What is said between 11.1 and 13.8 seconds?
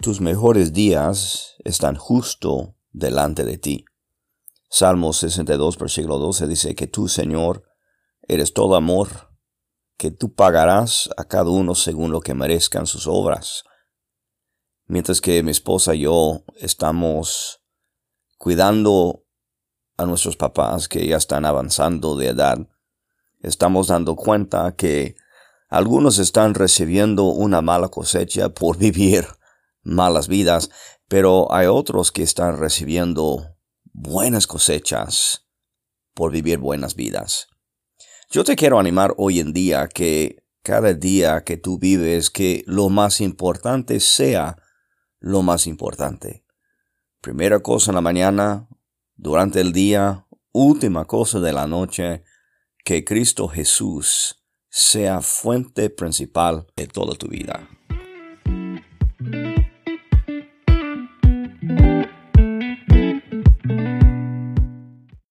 a cada uno según lo que merezcan sus obras.